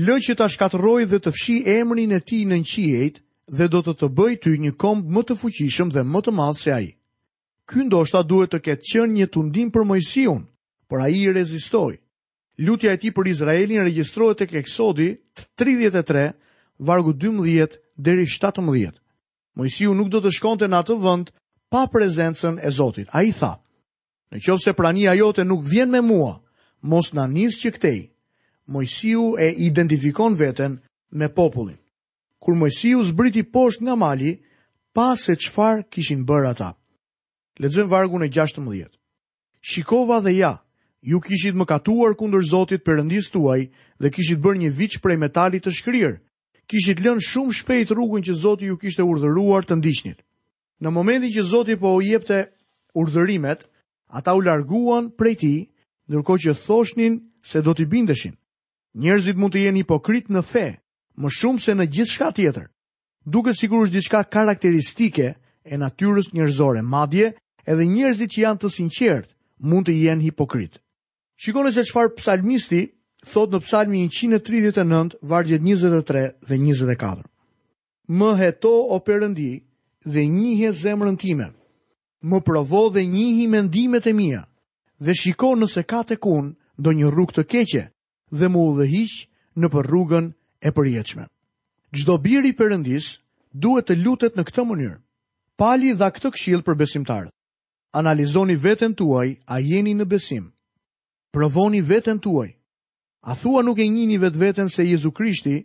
Lë 0.05 0.15
që 0.23 0.33
ta 0.39 0.47
shkatëroj 0.49 1.03
dhe 1.09 1.19
të 1.21 1.31
fshi 1.35 1.57
emrin 1.79 2.11
e 2.15 2.19
ti 2.21 2.45
në 2.45 2.61
në 2.61 2.67
qijet 2.71 3.19
dhe 3.57 3.67
do 3.69 3.81
të 3.85 3.93
të 3.99 4.07
bëj 4.17 4.33
ty 4.43 4.53
një 4.65 4.71
komb 4.81 5.09
më 5.13 5.23
të 5.27 5.37
fuqishëm 5.41 5.91
dhe 5.93 6.05
më 6.05 6.21
të 6.25 6.31
madhë 6.39 6.59
se 6.61 6.71
a 6.71 6.79
i. 6.87 6.91
Ky 7.69 7.85
ndoshta 7.87 8.21
duhet 8.23 8.53
të 8.53 8.59
ketë 8.65 8.87
qënë 8.91 9.15
një 9.17 9.27
tundim 9.33 9.69
për 9.73 9.85
mojësion, 9.91 10.43
por 10.89 11.01
a 11.01 11.07
i 11.09 11.21
rezistoj. 11.33 11.97
Lutja 12.65 12.93
e 12.93 12.97
ti 13.01 13.09
për 13.11 13.29
Izraelin 13.33 13.83
regjistrohet 13.87 14.45
e 14.45 14.47
keksodi 14.53 15.09
33, 15.59 16.29
vargu 16.87 17.13
12 17.13 17.77
deri 17.97 18.25
17. 18.29 19.01
Mojësiu 19.55 19.93
nuk 19.95 20.09
do 20.11 20.19
të 20.19 20.31
shkonte 20.35 20.67
në 20.67 20.77
atë 20.83 20.95
vënd 21.03 21.29
pa 21.71 21.85
prezencën 21.91 22.57
e 22.59 22.71
Zotit. 22.75 23.07
A 23.15 23.23
i 23.23 23.31
tha, 23.31 23.53
në 24.31 24.41
qovë 24.43 24.63
se 24.65 24.73
prania 24.75 25.13
jote 25.15 25.45
nuk 25.47 25.63
vjen 25.63 25.89
me 25.95 26.01
mua, 26.03 26.33
mos 26.83 27.13
në 27.15 27.27
njës 27.31 27.61
që 27.63 27.71
këtej, 27.77 28.01
Mojësiu 28.67 29.23
e 29.39 29.51
identifikon 29.67 30.35
veten 30.39 30.79
me 31.13 31.29
popullin. 31.29 31.77
Kur 32.41 32.57
Mojësiu 32.59 33.03
zbriti 33.07 33.43
poshtë 33.47 33.87
nga 33.87 33.95
mali, 33.95 34.35
pa 34.95 35.13
se 35.17 35.35
qfar 35.35 35.85
kishin 35.91 36.25
bërë 36.27 36.51
ata. 36.51 36.73
Ledzojmë 37.59 37.91
vargun 37.91 38.23
e 38.25 38.29
16. 38.35 38.89
Shikova 39.61 40.19
dhe 40.21 40.33
ja, 40.35 40.53
ju 41.01 41.19
kishit 41.21 41.55
më 41.55 41.65
katuar 41.65 42.17
kundër 42.19 42.43
Zotit 42.51 42.83
përëndis 42.85 43.31
tuaj 43.31 43.69
dhe 44.01 44.11
kishit 44.11 44.41
bërë 44.43 44.59
një 44.65 44.71
vich 44.77 44.99
prej 45.01 45.17
metalit 45.17 45.63
të 45.65 45.71
shkrirë, 45.79 46.17
kishit 46.67 47.01
lënë 47.05 47.21
shumë 47.25 47.53
shpejt 47.59 47.91
rrugën 47.93 48.23
që 48.25 48.33
Zoti 48.41 48.69
ju 48.71 48.77
kishte 48.81 49.03
urdhëruar 49.05 49.65
të 49.67 49.75
ndiqnit. 49.79 50.19
Në 50.81 50.89
momentin 50.91 51.31
që 51.35 51.43
Zoti 51.51 51.75
po 51.79 51.93
u 51.97 52.01
jepte 52.01 52.39
urdhërimet, 52.99 53.61
ata 54.17 54.33
u 54.37 54.41
larguan 54.41 55.11
prej 55.17 55.35
tij, 55.41 55.59
ndërkohë 56.09 56.41
që 56.47 56.51
thoshnin 56.65 57.13
se 57.49 57.61
do 57.65 57.73
t'i 57.73 57.85
bindeshin. 57.85 58.35
Njerëzit 58.97 59.37
mund 59.39 59.53
të 59.55 59.61
jenë 59.65 59.81
hipokrit 59.83 60.27
në 60.33 60.41
fe, 60.51 60.67
më 61.21 61.27
shumë 61.37 61.61
se 61.63 61.71
në 61.75 61.85
gjithçka 61.93 62.27
tjetër. 62.35 62.67
Duket 63.25 63.57
sikur 63.57 63.85
është 63.85 63.95
diçka 63.99 64.19
karakteristike 64.33 65.27
e 65.65 65.75
natyrës 65.77 66.31
njerëzore, 66.35 66.81
madje 66.81 67.33
edhe 67.65 67.85
njerëzit 67.93 68.29
që 68.33 68.41
janë 68.45 68.59
të 68.61 68.69
sinqertë 68.77 69.33
mund 69.69 69.85
të 69.89 69.95
jenë 70.01 70.27
hipokrit. 70.29 70.79
Shikoni 71.41 71.71
se 71.73 71.83
çfarë 71.89 72.15
psalmisti 72.19 72.83
thot 73.25 73.53
në 73.53 73.59
psalmi 73.65 74.03
139, 74.07 75.15
vargjet 75.21 75.61
23 75.61 76.27
dhe 76.47 76.57
24. 76.57 77.23
Më 78.19 78.29
heto 78.41 78.73
o 78.95 78.99
përëndi 79.07 79.51
dhe 80.13 80.21
njihe 80.29 80.69
zemrën 80.81 81.17
time, 81.17 81.47
më 82.29 82.37
provo 82.45 82.83
dhe 82.93 83.03
njihi 83.09 83.47
mendimet 83.49 84.07
e 84.07 84.13
mia, 84.13 84.43
dhe 85.01 85.13
shiko 85.17 85.53
nëse 85.57 85.81
ka 85.89 86.03
të 86.05 86.19
kun 86.23 86.53
do 86.77 86.93
një 86.93 87.09
rrug 87.11 87.33
të 87.35 87.43
keqe, 87.51 87.83
dhe 88.31 88.47
mu 88.53 88.63
dhe 88.77 88.85
hiqë 88.93 89.25
në 89.59 89.67
për 89.73 89.89
rrugën 89.89 90.25
e 90.61 90.69
përjeqme. 90.75 91.25
Gjdo 91.95 92.17
biri 92.21 92.53
përëndis 92.57 93.07
duhet 93.51 93.87
të 93.89 93.95
lutet 94.03 94.37
në 94.37 94.43
këtë 94.47 94.65
mënyrë. 94.69 94.97
Pali 95.57 95.93
dha 95.95 96.09
këtë 96.11 96.29
këshill 96.35 96.61
për 96.67 96.75
besimtarët. 96.75 97.31
Analizoni 97.95 98.57
veten 98.59 98.91
tuaj, 98.93 99.39
a 99.47 99.55
jeni 99.63 99.93
në 99.95 100.03
besim? 100.11 100.49
Provoni 101.31 101.79
veten 101.81 102.19
tuaj, 102.19 102.49
A 103.27 103.33
thua 103.33 103.61
nuk 103.65 103.79
e 103.81 103.85
njini 103.89 104.19
vetë 104.21 104.37
vetën 104.41 104.67
se 104.69 104.83
Jezu 104.85 105.09
Krishti 105.17 105.55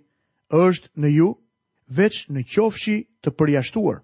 është 0.49 0.89
në 1.03 1.09
ju, 1.15 1.27
veç 1.99 2.23
në 2.33 2.45
qofshi 2.49 2.95
të 3.21 3.35
përjashtuar. 3.37 3.99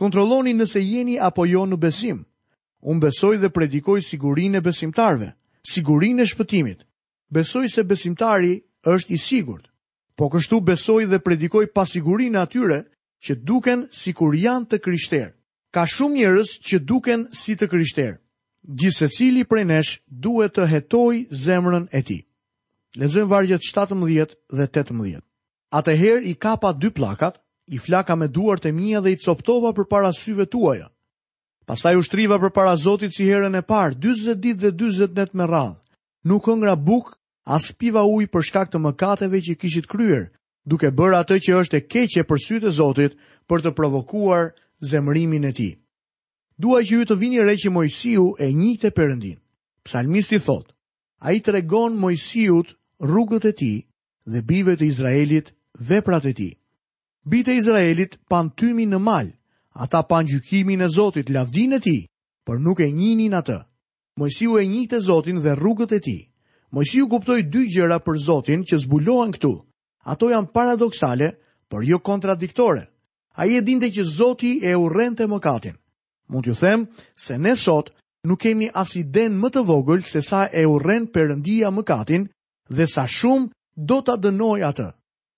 Kontrolloni 0.00 0.50
nëse 0.58 0.82
jeni 0.82 1.14
apo 1.28 1.46
jo 1.46 1.62
në 1.70 1.76
besim. 1.84 2.24
Unë 2.90 3.00
besoj 3.06 3.36
dhe 3.38 3.52
predikoj 3.54 4.00
sigurin 4.02 4.58
e 4.58 4.64
besimtarve, 4.66 5.28
sigurin 5.72 6.18
e 6.20 6.26
shpëtimit. 6.26 6.82
Besoj 7.30 7.68
se 7.70 7.84
besimtari 7.86 8.56
është 8.94 9.12
i 9.14 9.18
sigurt. 9.26 9.70
Po 10.18 10.26
kështu 10.34 10.58
besoj 10.66 11.06
dhe 11.06 11.22
predikoj 11.22 11.70
pasigurin 11.70 12.34
e 12.34 12.42
atyre 12.44 12.80
që 13.22 13.38
duken 13.46 13.86
si 14.00 14.10
kur 14.18 14.34
janë 14.34 14.66
të 14.72 14.82
krishterë. 14.86 15.30
Ka 15.70 15.86
shumë 15.94 16.16
njërës 16.18 16.58
që 16.66 16.78
duken 16.90 17.28
si 17.32 17.54
të 17.54 17.70
krishterë. 17.70 18.18
Gjise 18.80 19.06
cili 19.16 19.44
prej 19.46 19.64
nesh 19.70 20.00
duhet 20.26 20.58
të 20.58 20.66
hetoj 20.74 21.14
zemrën 21.46 21.86
e 21.92 22.02
ti. 22.08 22.20
Lexojmë 22.96 23.28
vargjet 23.28 23.60
17 23.66 24.30
dhe 24.58 24.64
18. 24.72 25.20
Atëherë 25.78 26.22
i 26.24 26.32
kapa 26.44 26.70
dy 26.80 26.88
pllakat, 26.96 27.34
i 27.68 27.76
flaka 27.86 28.14
me 28.16 28.28
duart 28.36 28.64
e 28.64 28.70
mia 28.72 29.02
dhe 29.04 29.12
i 29.12 29.18
coptova 29.24 29.72
përpara 29.76 30.12
syve 30.16 30.46
tuaja. 30.54 30.86
Pastaj 31.68 31.98
ushtriva 32.00 32.38
përpara 32.44 32.72
Zotit 32.84 33.12
si 33.12 33.26
herën 33.28 33.58
e 33.58 33.62
parë, 33.72 33.98
40 34.00 34.40
ditë 34.46 34.62
dhe 34.62 34.70
40 34.80 35.16
net 35.18 35.34
me 35.36 35.44
radhë. 35.50 35.74
Nuk 36.30 36.48
ëngra 36.54 36.76
buk, 36.88 37.10
as 37.56 37.68
piva 37.80 38.06
ujë 38.14 38.30
për 38.32 38.46
shkak 38.48 38.72
të 38.72 38.80
mëkateve 38.86 39.42
që 39.48 39.58
kishit 39.64 39.90
kryer, 39.92 40.24
duke 40.64 40.88
bërë 41.00 41.20
atë 41.20 41.38
që 41.44 41.52
është 41.60 41.76
e 41.76 41.82
keqe 41.92 42.24
për 42.30 42.40
sy 42.46 42.62
të 42.64 42.72
Zotit, 42.78 43.18
për 43.44 43.60
të 43.66 43.74
provokuar 43.78 44.54
zemërimin 44.92 45.44
e 45.44 45.52
tij. 45.58 45.74
Dua 46.64 46.80
që 46.80 47.02
ju 47.02 47.04
të 47.10 47.20
vini 47.24 47.44
re 47.44 47.58
që 47.60 47.68
Mojsiu 47.76 48.30
e 48.40 48.48
njëjtë 48.56 48.94
perëndin. 48.96 49.36
Psalmisti 49.86 50.40
thot: 50.48 50.72
Ai 51.28 51.36
tregon 51.44 51.92
Mojsiut 52.04 52.72
rrugët 52.98 53.44
e 53.44 53.52
ti 53.52 53.72
dhe 54.26 54.40
bive 54.42 54.76
të 54.76 54.86
Izraelit 54.88 55.52
veprat 55.88 56.24
e 56.24 56.32
ti. 56.32 56.50
Bite 57.22 57.54
Izraelit 57.56 58.18
pan 58.28 58.50
tymi 58.56 58.86
në 58.86 58.98
mal, 59.02 59.28
ata 59.72 60.02
pan 60.02 60.26
gjykimin 60.26 60.82
e 60.82 60.88
Zotit 60.88 61.30
lavdin 61.30 61.74
e 61.76 61.80
ti, 61.82 61.98
për 62.46 62.60
nuk 62.62 62.80
e 62.80 62.88
njinin 62.90 63.34
atë. 63.34 63.58
Mojësiu 64.16 64.58
e 64.60 64.66
njit 64.66 64.92
e 64.96 65.00
Zotin 65.00 65.40
dhe 65.42 65.54
rrugët 65.58 65.92
e 65.98 66.00
ti. 66.00 66.18
Mojësiu 66.72 67.08
kuptoj 67.08 67.42
dy 67.42 67.66
gjera 67.74 67.98
për 68.00 68.18
Zotin 68.26 68.64
që 68.64 68.78
zbulohen 68.84 69.32
këtu. 69.36 69.52
Ato 70.06 70.30
janë 70.30 70.52
paradoksale, 70.54 71.32
për 71.68 71.80
jo 71.84 71.98
kontradiktore. 71.98 72.86
A 73.36 73.46
i 73.46 73.56
e 73.58 73.62
dinte 73.62 73.90
që 73.92 74.04
Zoti 74.06 74.60
e 74.62 74.74
uren 74.78 75.16
të 75.18 75.26
mëkatin. 75.28 75.74
Mund 76.30 76.46
ju 76.46 76.54
them 76.54 76.86
se 77.14 77.36
ne 77.38 77.56
sot 77.56 77.90
nuk 78.24 78.40
kemi 78.40 78.70
as 78.74 78.96
i 78.96 79.02
den 79.02 79.36
më 79.38 79.48
të 79.54 79.60
vogël 79.68 80.00
se 80.06 80.22
sa 80.22 80.46
e 80.52 80.62
uren 80.66 81.04
përëndia 81.12 81.68
mëkatin, 81.74 82.30
dhe 82.68 82.86
sa 82.86 83.06
shumë 83.06 83.50
do 83.76 84.00
të 84.02 84.14
dënoj 84.24 84.62
atë. 84.68 84.86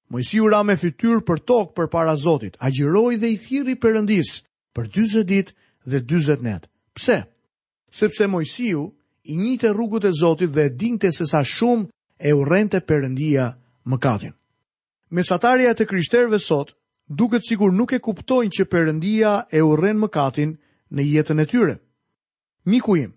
Mojësiu 0.09 0.49
ra 0.49 0.63
me 0.65 0.77
fytyr 0.81 1.21
për 1.27 1.43
tokë 1.45 1.75
për 1.77 1.89
para 1.93 2.17
Zotit, 2.17 2.57
agjiroj 2.65 3.19
dhe 3.21 3.29
i 3.35 3.37
thiri 3.37 3.77
përëndis 3.77 4.39
për 4.77 4.89
20 4.89 5.27
dit 5.29 5.53
dhe 5.85 6.01
20 6.01 6.43
net. 6.47 6.65
Pse? 6.97 7.25
Sepse 7.91 8.27
Mojësiu 8.29 8.87
i 9.29 9.37
njite 9.37 9.73
rrugut 9.75 10.05
e 10.09 10.13
Zotit 10.21 10.55
dhe 10.55 10.69
dinte 10.71 11.11
se 11.13 11.27
sa 11.27 11.45
shumë 11.45 11.91
e 12.19 12.33
urente 12.33 12.81
përëndia 12.81 13.51
më 13.85 13.97
katin. 14.01 14.33
Mesatarja 15.11 15.73
të 15.75 15.87
kryshterve 15.89 16.39
sot, 16.41 16.73
duket 17.09 17.45
sikur 17.49 17.73
nuk 17.73 17.93
e 17.93 17.99
kuptojnë 18.01 18.53
që 18.53 18.69
përëndia 18.69 19.35
e 19.57 19.61
urren 19.65 20.01
më 20.01 20.09
katin 20.13 20.57
në 20.93 21.05
jetën 21.05 21.41
e 21.41 21.47
tyre. 21.49 21.75
Miku 22.69 22.97
im, 23.01 23.13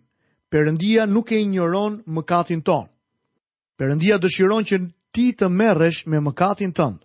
përëndia 0.51 1.07
nuk 1.07 1.31
e 1.31 1.39
injoron 1.43 2.01
më 2.07 2.21
katin 2.27 2.61
tonë. 2.63 2.87
Perëndia 3.81 4.17
dëshiron 4.21 4.61
që 4.69 4.77
ti 5.15 5.23
të 5.33 5.47
merresh 5.49 6.03
me 6.05 6.19
mëkatin 6.21 6.69
tënd. 6.77 6.99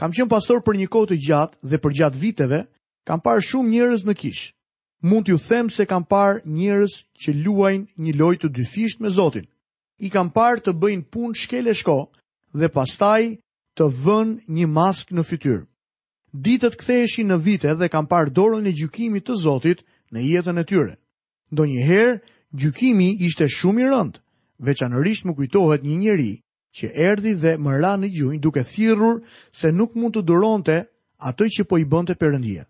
Kam 0.00 0.14
qenë 0.16 0.30
pastor 0.32 0.62
për 0.64 0.78
një 0.78 0.86
kohë 0.94 1.08
të 1.10 1.18
gjatë 1.26 1.58
dhe 1.68 1.80
për 1.84 1.94
gjatë 1.98 2.18
viteve 2.22 2.60
kam 3.06 3.20
parë 3.26 3.42
shumë 3.44 3.68
njerëz 3.74 4.06
në 4.08 4.14
kish. 4.22 4.46
Mund 5.04 5.26
t'ju 5.28 5.36
them 5.50 5.68
se 5.68 5.84
kam 5.90 6.06
parë 6.14 6.40
njerëz 6.56 6.94
që 7.20 7.34
luajnë 7.44 8.00
një 8.00 8.16
lojë 8.20 8.40
të 8.40 8.48
dyfisht 8.56 9.00
me 9.02 9.10
Zotin. 9.16 9.44
I 10.00 10.08
kam 10.14 10.32
parë 10.32 10.64
të 10.64 10.72
bëjnë 10.82 11.06
punë 11.12 11.36
shkele 11.42 11.74
shko 11.82 11.98
dhe 12.60 12.72
pastaj 12.76 13.22
të 13.76 13.84
vënë 14.04 14.56
një 14.56 14.66
maskë 14.76 15.14
në 15.18 15.26
fytyrë. 15.30 15.62
Ditët 16.44 16.80
ktheheshin 16.80 17.28
në 17.28 17.42
vite 17.44 17.76
dhe 17.76 17.92
kam 17.92 18.08
parë 18.12 18.32
dorën 18.38 18.68
e 18.68 18.72
gjykimit 18.78 19.28
të 19.28 19.36
Zotit 19.44 19.84
në 20.12 20.24
jetën 20.32 20.64
e 20.64 20.64
tyre. 20.64 20.96
Ndonjëherë 21.52 22.16
gjykimi 22.60 23.10
ishte 23.28 23.52
shumë 23.58 23.84
i 23.84 23.90
rëndë 23.92 24.22
veçanërisht 24.64 25.26
më 25.26 25.34
kujtohet 25.38 25.82
një 25.84 25.96
njeri 26.00 26.30
që 26.76 26.90
erdi 26.94 27.32
dhe 27.40 27.56
më 27.60 27.72
ra 27.80 27.94
në 27.96 28.08
gjunjë 28.14 28.40
duke 28.42 28.62
thirrur 28.64 29.20
se 29.52 29.72
nuk 29.72 29.94
mund 29.94 30.16
të 30.16 30.22
duronte 30.28 30.76
atë 31.28 31.44
që 31.58 31.64
po 31.64 31.78
i 31.78 31.84
bënte 31.84 32.16
Perëndia. 32.16 32.64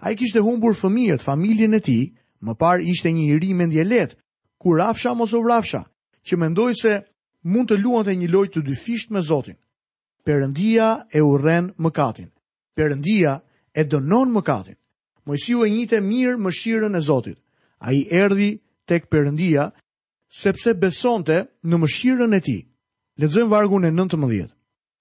Ai 0.00 0.16
kishte 0.16 0.42
humbur 0.44 0.74
fëmijët, 0.76 1.22
familjen 1.24 1.74
e 1.74 1.80
tij, 1.80 2.12
më 2.44 2.52
parë 2.60 2.84
ishte 2.84 3.08
një 3.12 3.24
iri 3.36 3.54
mendje 3.54 3.84
lehtë, 3.84 4.16
ku 4.60 4.74
rafsha 4.76 5.14
mos 5.14 5.32
rafsha, 5.32 5.86
që 6.26 6.36
mendoi 6.36 6.74
se 6.76 7.04
mund 7.44 7.68
të 7.70 7.78
luante 7.80 8.12
një 8.12 8.28
lojë 8.28 8.52
të 8.52 8.62
dyfisht 8.68 9.10
me 9.10 9.20
Zotin. 9.24 9.56
Perëndia 10.24 11.06
e 11.12 11.20
urren 11.22 11.72
mëkatin. 11.78 12.28
Perëndia 12.76 13.40
e 13.72 13.84
dënon 13.84 14.32
mëkatin. 14.36 14.76
Mojsiu 15.26 15.64
e 15.64 15.70
njëte 15.70 16.00
mirë 16.00 16.36
mëshirën 16.42 16.96
e 16.96 17.00
Zotit. 17.00 17.38
A 17.80 17.92
i 17.92 18.04
erdi 18.10 18.60
tek 18.84 19.08
përëndia 19.08 19.70
sepse 20.36 20.74
besonte 20.76 21.38
në 21.64 21.78
mëshirën 21.80 22.36
e 22.36 22.40
ti. 22.44 22.56
Ledzojmë 23.16 23.48
vargun 23.50 23.86
e 23.88 23.92
19. 23.94 24.50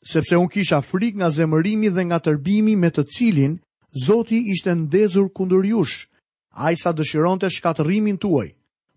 Sepse 0.07 0.37
unë 0.39 0.51
kisha 0.53 0.77
frik 0.85 1.17
nga 1.19 1.27
zemërimi 1.35 1.89
dhe 1.91 2.05
nga 2.09 2.19
tërbimi 2.23 2.75
me 2.79 2.91
të 2.93 3.05
cilin, 3.15 3.57
Zoti 4.05 4.41
ishte 4.51 4.73
ndezur 4.75 5.29
kundër 5.31 5.63
jush, 5.69 6.07
a 6.51 6.73
i 6.75 6.75
sa 6.75 6.91
dëshiron 6.91 7.39
të 7.39 7.47
shkatërimin 7.55 8.17
tuaj, 8.19 8.49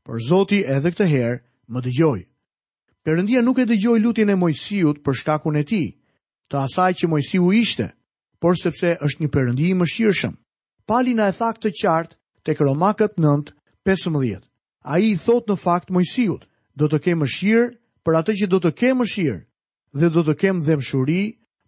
për 0.02 0.16
Zoti 0.26 0.58
edhe 0.66 0.90
këtë 0.90 1.06
herë 1.12 1.36
më 1.70 1.82
dëgjoj. 1.84 2.18
Perëndia 3.06 3.44
nuk 3.46 3.60
e 3.62 3.68
dëgjoj 3.70 3.94
lutjen 4.02 4.32
e 4.34 4.34
Mojsiut 4.34 4.98
për 5.06 5.18
shkakun 5.20 5.60
e 5.62 5.62
tij, 5.70 5.88
të 6.50 6.54
asaj 6.64 6.90
që 6.98 7.10
Mojsiu 7.14 7.52
ishte, 7.62 7.86
por 8.42 8.58
sepse 8.58 8.96
është 8.98 9.22
një 9.22 9.30
perëndi 9.36 9.70
i 9.70 9.78
mëshirshëm. 9.78 10.34
Pali 10.88 11.14
na 11.14 11.30
e 11.30 11.36
tha 11.38 11.52
këtë 11.54 11.74
qartë 11.78 12.16
tek 12.42 12.58
Romakët 12.66 13.14
A 14.86 14.98
i 15.02 15.16
thot 15.18 15.48
në 15.50 15.56
fakt 15.58 15.90
mojësijut, 15.94 16.44
do 16.78 16.86
të 16.88 16.98
kemë 17.06 17.28
shirë 17.34 17.64
për 18.06 18.18
atë 18.20 18.34
që 18.40 18.48
do 18.54 18.60
të 18.62 18.70
kemë 18.82 19.06
shirë 19.14 19.38
dhe 20.00 20.10
do 20.16 20.22
të 20.28 20.34
kemë 20.42 20.64
dhemshuri 20.68 21.20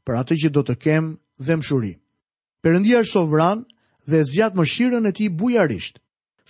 për 0.07 0.19
atë 0.21 0.37
që 0.43 0.51
do 0.57 0.63
të 0.71 0.77
kemë 0.85 1.45
dhemshuri. 1.49 1.93
Perëndia 2.63 3.03
është 3.03 3.13
sovran 3.17 3.65
dhe 4.07 4.23
zgjat 4.31 4.55
mëshirën 4.59 5.09
e 5.09 5.13
tij 5.17 5.31
bujarisht. 5.39 5.99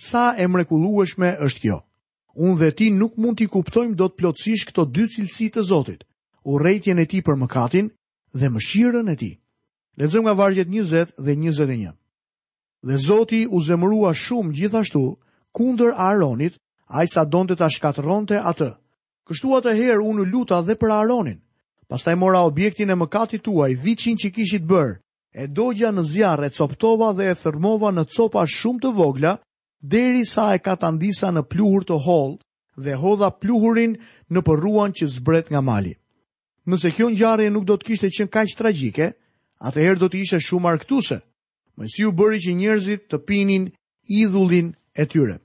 Sa 0.07 0.23
e 0.41 0.45
mrekullueshme 0.47 1.29
është 1.47 1.61
kjo. 1.65 1.79
Unë 2.43 2.55
dhe 2.59 2.69
ti 2.77 2.91
nuk 2.95 3.17
mund 3.19 3.37
t'i 3.39 3.47
kuptojmë 3.51 3.95
dot 3.99 4.15
plotësisht 4.17 4.69
këto 4.71 4.85
dy 4.95 5.05
cilësi 5.13 5.49
të 5.51 5.63
Zotit, 5.67 6.05
rejtjen 6.63 6.99
e 6.99 7.05
tij 7.11 7.21
për 7.27 7.35
mëkatin 7.41 7.89
dhe 8.39 8.47
mëshirën 8.53 9.09
e 9.11 9.15
tij. 9.19 9.35
Lexojmë 9.99 10.25
nga 10.27 10.33
vargjet 10.39 10.67
20 10.71 11.11
dhe 11.25 11.33
21. 11.35 11.91
Dhe 12.87 12.95
Zoti 13.07 13.41
u 13.55 13.59
zemrua 13.67 14.11
shumë 14.23 14.53
gjithashtu 14.57 15.01
kundër 15.51 15.93
Aaronit, 15.95 16.55
a 16.95 17.03
i 17.03 17.07
sa 17.11 17.23
donë 17.27 17.51
të 17.53 17.57
të 17.61 17.69
shkatëron 17.77 18.27
të 18.27 18.41
atë. 18.51 18.69
Kështu 19.27 19.53
atë 19.57 19.75
herë 19.79 20.03
unë 20.11 20.25
luta 20.31 20.61
dhe 20.65 20.75
për 20.79 20.91
Aaronin. 20.97 21.39
Pastaj 21.91 22.15
mora 22.19 22.41
objektin 22.47 22.89
e 22.91 22.95
mëkatit 22.99 23.43
tuaj, 23.45 23.71
viqin 23.83 24.17
që 24.19 24.31
kishit 24.35 24.65
bërë, 24.67 24.93
e 25.35 25.45
dogja 25.47 25.91
në 25.91 26.03
zjarë, 26.11 26.47
e 26.49 26.53
coptova 26.55 27.11
dhe 27.15 27.29
e 27.31 27.35
thërmova 27.41 27.91
në 27.95 28.03
copa 28.15 28.45
shumë 28.47 28.79
të 28.83 28.91
vogla, 28.97 29.33
deri 29.79 30.25
sa 30.27 30.49
e 30.55 30.59
katandisa 30.59 31.31
në 31.31 31.43
pluhur 31.51 31.83
të 31.87 31.97
holë 32.05 32.37
dhe 32.83 32.95
hodha 33.01 33.29
pluhurin 33.41 33.95
në 34.31 34.39
përruan 34.47 34.93
që 34.95 35.07
zbret 35.17 35.51
nga 35.51 35.61
mali. 35.61 35.93
Nëse 36.67 36.91
kjo 36.95 37.07
e 37.43 37.49
nuk 37.49 37.65
do 37.65 37.75
të 37.77 37.85
kishte 37.85 38.07
qënë 38.07 38.29
kajqë 38.31 38.57
tragike, 38.57 39.07
atëherë 39.69 39.99
do 39.99 40.07
të 40.11 40.17
ishe 40.25 40.39
shumë 40.39 40.69
arktuse. 40.69 41.17
Mësiu 41.77 42.11
bëri 42.11 42.39
që 42.43 42.51
njerëzit 42.61 43.01
të 43.09 43.17
pinin 43.25 43.71
idhullin 44.07 44.75
e 44.95 45.05
tyre. 45.05 45.39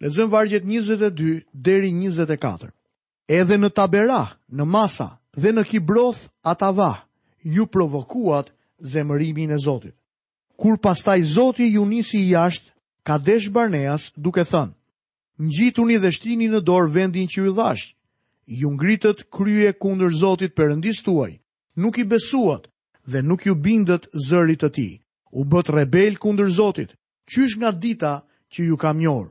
Lexojmë 0.00 0.32
vargjet 0.32 0.64
22 0.64 1.46
deri 1.52 1.90
24. 1.94 2.72
Edhe 3.28 3.56
në 3.58 3.70
Tabera, 3.76 4.22
në 4.52 4.64
Masa 4.68 5.08
dhe 5.36 5.52
në 5.52 5.62
Kibroth 5.66 6.26
ata 6.44 6.68
ju 7.42 7.66
provokuat 7.66 8.52
zemërimin 8.80 9.50
e 9.50 9.58
Zotit. 9.58 9.94
Kur 10.56 10.78
pastaj 10.78 11.22
Zoti 11.22 11.64
ju 11.74 11.84
nisi 11.84 12.28
jashtë, 12.30 12.70
ka 13.02 13.18
desh 13.18 13.50
Barneas 13.50 14.12
duke 14.16 14.44
thënë, 14.44 14.74
Ngjituni 15.38 15.96
dhe 16.00 16.10
shtini 16.12 16.48
në 16.48 16.60
dorë 16.64 16.90
vendin 16.94 17.28
që 17.28 17.44
ju 17.44 17.52
dhash. 17.52 17.92
Ju 18.46 18.70
ngritët 18.70 19.28
krye 19.30 19.72
kundër 19.76 20.10
Zotit 20.16 20.56
Perëndis 20.56 21.02
tuaj. 21.04 21.36
Nuk 21.76 21.98
i 21.98 22.04
besuat 22.08 22.72
dhe 23.04 23.20
nuk 23.22 23.44
ju 23.46 23.54
bindët 23.54 24.08
zërit 24.16 24.64
të 24.64 24.68
tij. 24.74 24.94
U 25.32 25.44
bët 25.44 25.68
rebel 25.68 26.16
kundër 26.16 26.48
Zotit. 26.48 26.96
Qysh 27.28 27.58
nga 27.60 27.68
dita 27.70 28.24
që 28.52 28.64
ju 28.66 28.76
kam 28.76 28.98
njohur. 28.98 29.30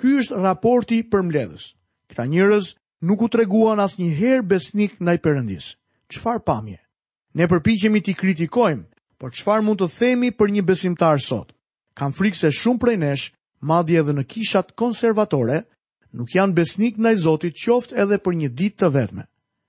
Ky 0.00 0.16
është 0.22 0.40
raporti 0.42 1.00
për 1.10 1.22
mbledhës. 1.26 1.64
Këta 2.08 2.24
njerëz 2.32 2.72
nuk 3.06 3.22
u 3.22 3.28
treguan 3.28 3.82
asnjëherë 3.84 4.46
besnik 4.48 4.96
ndaj 5.00 5.18
Perëndis. 5.24 5.76
Çfarë 6.08 6.44
pamje? 6.48 6.80
Ne 7.36 7.44
përpiqemi 7.46 8.00
t'i 8.02 8.16
kritikojmë, 8.16 8.88
por 9.20 9.30
çfarë 9.36 9.62
mund 9.64 9.78
të 9.80 9.88
themi 9.98 10.30
për 10.32 10.48
një 10.56 10.62
besimtar 10.66 11.20
sot? 11.22 11.52
Kam 11.94 12.12
frikë 12.16 12.40
se 12.40 12.50
shumë 12.50 12.80
prej 12.82 12.96
nesh, 12.98 13.26
madje 13.60 14.00
edhe 14.00 14.16
në 14.16 14.24
kishat 14.24 14.72
konservatore, 14.72 15.66
nuk 16.12 16.32
janë 16.34 16.56
besnik 16.56 16.98
ndaj 16.98 17.20
Zotit 17.28 17.60
qoftë 17.60 18.00
edhe 18.02 18.18
për 18.18 18.34
një 18.40 18.48
ditë 18.56 18.78
të 18.80 18.88
vetme. 18.96 19.28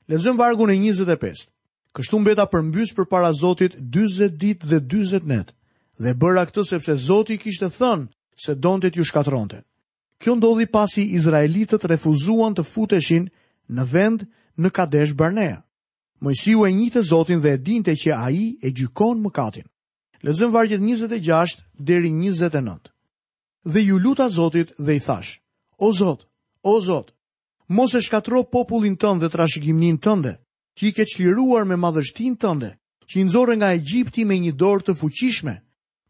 Lezëm 0.09 0.39
vargun 0.39 0.71
e 0.71 0.79
25. 0.79 1.49
Kështu 1.91 2.19
mbeta 2.23 2.47
përmbys 2.47 2.95
për 2.95 3.05
para 3.11 3.33
Zotit 3.35 3.75
20 3.77 4.37
ditë 4.39 4.65
dhe 4.67 4.79
40 4.79 5.27
net. 5.27 5.51
dhe 6.01 6.15
bëra 6.17 6.47
këtë 6.49 6.63
sepse 6.65 6.95
Zoti 7.03 7.35
kishte 7.37 7.67
thënë 7.69 8.07
se 8.45 8.53
donte 8.65 8.87
t'ju 8.91 9.03
shkatronte. 9.09 9.59
Kjo 10.21 10.35
ndodhi 10.37 10.65
pasi 10.77 11.01
Izraelitët 11.17 11.83
refuzuan 11.89 12.53
të 12.55 12.63
futeshin 12.69 13.27
në 13.73 13.83
vend 13.93 14.25
në 14.61 14.69
Kadesh 14.75 15.13
Barnea. 15.17 15.59
Mojsiu 16.21 16.65
e 16.67 16.71
njitë 16.77 17.01
Zotin 17.09 17.41
dhe 17.41 17.55
e 17.55 17.57
dinte 17.67 17.91
që 17.97 18.11
a 18.17 18.27
i 18.31 18.45
e 18.65 18.69
gjykon 18.77 19.17
më 19.23 19.31
katin. 19.33 19.67
Lezëm 20.25 20.51
vargjet 20.53 20.81
26 20.85 21.63
deri 21.89 22.11
29. 22.13 22.91
Dhe 23.73 23.81
ju 23.87 23.97
luta 23.97 24.27
Zotit 24.29 24.73
dhe 24.77 24.93
i 24.97 24.99
thash, 25.01 25.39
o 25.77 25.89
Zot, 25.97 26.27
o 26.69 26.75
Zot, 26.81 27.09
mos 27.73 27.95
e 27.97 28.01
shkatro 28.05 28.43
popullin 28.53 28.97
tënë 29.01 29.21
dhe 29.21 29.31
trashëgimnin 29.33 29.97
tënde, 29.97 30.35
që 30.77 30.83
i 30.87 30.91
ke 30.93 31.05
qliruar 31.15 31.65
me 31.65 31.77
madhështin 31.77 32.37
tënde, 32.41 32.75
që 33.09 33.15
i 33.21 33.25
nëzore 33.25 33.57
nga 33.57 33.73
Egjipti 33.73 34.25
me 34.25 34.37
një 34.37 34.53
dorë 34.53 34.85
të 34.85 34.97
fuqishme, 35.01 35.55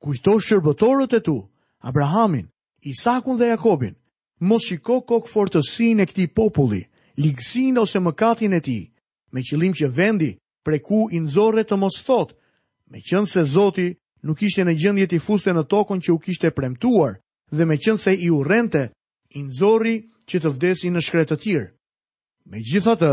kujto 0.04 0.36
shërbëtorët 0.48 1.16
e 1.20 1.22
tu, 1.24 1.38
Abrahamin, 1.84 2.48
Isakun 2.84 3.38
dhe 3.38 3.48
Jakobin, 3.50 3.96
mos 4.40 4.64
shiko 4.66 5.02
kok 5.02 5.28
fortësin 5.30 6.02
e 6.02 6.06
këti 6.06 6.28
populli, 6.36 6.84
ligësin 7.18 7.80
ose 7.82 8.00
mëkatin 8.00 8.54
e 8.54 8.60
ti, 8.62 8.78
me 9.34 9.42
qëlim 9.46 9.74
që 9.78 9.90
vendi 9.98 10.32
preku 10.66 11.08
i 11.14 11.20
nëzore 11.22 11.64
të 11.66 11.78
mos 11.82 11.98
thot, 12.06 12.36
me 12.92 13.02
qënë 13.02 13.30
se 13.34 13.44
Zoti 13.54 13.88
nuk 14.26 14.44
ishte 14.46 14.66
në 14.66 14.76
gjëndje 14.82 15.08
t'i 15.10 15.20
fuste 15.26 15.54
në 15.54 15.64
tokën 15.74 16.04
që 16.06 16.14
u 16.14 16.20
kishte 16.22 16.52
premtuar, 16.54 17.18
dhe 17.50 17.66
me 17.66 17.76
qënë 17.82 17.98
se 18.02 18.14
i 18.16 18.30
u 18.34 18.44
i 18.46 18.88
inzori 19.40 19.96
që 20.28 20.40
të 20.42 20.50
vdesi 20.52 20.90
në 20.92 21.00
shkretë 21.02 21.32
të 21.36 21.42
tirë. 21.44 21.68
Me 22.52 22.58
gjitha 22.60 22.96
të, 23.00 23.12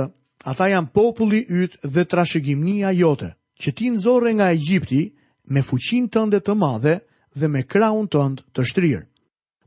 ata 0.51 0.65
janë 0.69 0.91
populli 0.95 1.45
ytë 1.49 1.79
dhe 1.95 2.03
trashëgimnia 2.11 2.91
jote, 2.93 3.29
që 3.61 3.71
ti 3.77 3.91
nëzore 3.91 4.33
nga 4.35 4.51
Egjipti, 4.53 5.15
me 5.53 5.63
fuqin 5.63 6.09
tënde 6.11 6.41
të 6.43 6.55
madhe, 6.59 6.95
dhe 7.39 7.49
me 7.55 7.63
kraun 7.73 8.09
tënd 8.13 8.43
të 8.55 8.65
shtrirë. 8.71 9.05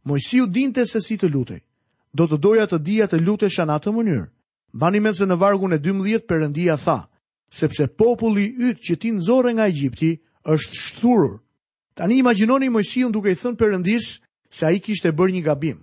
Mojsiu 0.10 0.48
dinte 0.50 0.86
se 0.90 1.02
si 1.02 1.18
të 1.22 1.30
lutej. 1.34 1.62
Do 2.14 2.28
të 2.28 2.38
doja 2.44 2.66
të 2.68 2.78
dija 2.84 3.08
të 3.08 3.22
luteshan 3.24 3.70
të 3.80 3.94
mënyrë. 3.96 4.26
Bani 4.82 5.00
me 5.04 5.12
se 5.14 5.26
në 5.28 5.38
vargun 5.42 5.74
e 5.74 5.78
12 5.80 6.26
përëndia 6.28 6.76
tha, 6.80 6.98
sepse 7.52 7.86
populli 7.88 8.46
ytë 8.70 8.84
që 8.88 8.96
ti 9.02 9.10
nëzore 9.16 9.54
nga 9.54 9.66
Egjipti 9.68 10.12
është 10.54 10.76
shturur. 10.80 11.34
Tani 11.96 12.18
imaginoni 12.22 12.70
Mojsiu 12.72 13.12
duke 13.12 13.32
i 13.32 13.36
thënë 13.36 13.60
përëndis 13.60 14.06
se 14.50 14.66
a 14.68 14.72
i 14.76 14.80
kishtë 14.84 15.10
e 15.10 15.12
bërë 15.18 15.34
një 15.36 15.44
gabim. 15.48 15.80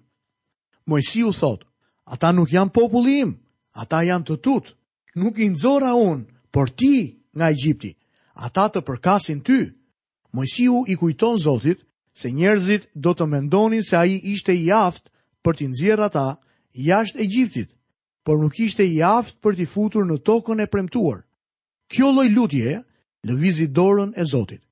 Mojsiu 0.88 1.32
thot, 1.36 1.64
ata 2.04 2.30
nuk 2.32 2.48
janë 2.52 2.72
populli 2.72 3.18
im, 3.22 3.34
ata 3.76 4.00
janë 4.08 4.24
të 4.26 4.36
tut, 4.44 4.72
nuk 5.20 5.36
i 5.38 5.48
nëzora 5.52 5.92
unë, 6.00 6.24
por 6.52 6.70
ti 6.72 6.94
nga 7.36 7.52
Egjipti, 7.52 7.92
ata 8.34 8.68
të 8.72 8.80
përkasin 8.88 9.44
ty. 9.44 9.60
Mojësiu 10.38 10.84
i 10.88 10.94
kujton 10.96 11.38
Zotit 11.42 11.80
se 12.18 12.30
njerëzit 12.30 12.84
do 12.94 13.10
të 13.18 13.26
mendonin 13.32 13.82
se 13.86 13.96
ai 13.98 14.18
ishte 14.32 14.54
i 14.62 14.70
aft 14.78 15.10
për 15.44 15.56
t'i 15.58 15.66
nxjerrë 15.70 16.04
ata 16.06 16.24
jashtë 16.88 17.22
Egjiptit, 17.26 17.68
por 18.26 18.38
nuk 18.42 18.58
ishte 18.66 18.86
i 18.94 18.98
aft 19.08 19.38
për 19.42 19.58
t'i 19.58 19.66
futur 19.72 20.06
në 20.06 20.18
tokën 20.28 20.62
e 20.64 20.68
premtuar. 20.72 21.20
Kjo 21.90 22.10
lloj 22.14 22.28
lutje 22.36 22.76
lëvizi 23.28 23.66
dorën 23.78 24.10
e 24.20 24.24
Zotit. 24.32 24.62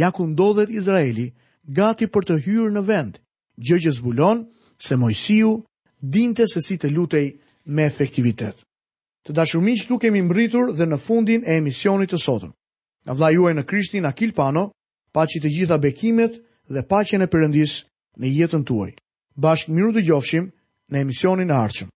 Ja 0.00 0.08
ku 0.10 0.26
ndodhet 0.26 0.70
Izraeli 0.76 1.28
gati 1.78 2.06
për 2.14 2.22
të 2.28 2.38
hyrë 2.44 2.72
në 2.74 2.82
vend, 2.88 3.18
gjë 3.64 3.78
që 3.84 3.94
zbulon 3.98 4.44
se 4.86 4.98
Mojësiu 5.00 5.54
dinte 6.18 6.48
se 6.52 6.60
si 6.66 6.76
të 6.76 6.90
lutej 6.96 7.26
me 7.72 7.86
efektivitet. 7.88 8.58
Të 9.24 9.32
dashurmi 9.38 9.72
që 9.80 9.88
tu 9.88 9.96
kemi 10.02 10.20
mbritur 10.26 10.74
dhe 10.76 10.84
në 10.90 10.98
fundin 11.06 11.44
e 11.48 11.56
emisionit 11.62 12.10
të 12.12 12.18
sotëm. 12.26 12.50
Nga 13.04 13.12
vllai 13.16 13.32
juaj 13.38 13.54
në 13.56 13.62
Krishtin 13.70 14.04
Akil 14.08 14.34
Pano, 14.36 14.64
paqi 15.16 15.40
të 15.42 15.50
gjitha 15.56 15.76
bekimet 15.84 16.38
dhe 16.74 16.82
paqen 16.92 17.24
e 17.26 17.30
përëndis 17.34 17.74
në 18.20 18.26
jetën 18.40 18.66
tuaj. 18.68 18.92
Bashkë 19.44 19.74
miru 19.76 19.92
dë 19.96 20.04
gjofshim 20.10 20.50
në 20.90 21.06
emisionin 21.06 21.54
e 21.54 21.58
arqëm. 21.64 21.88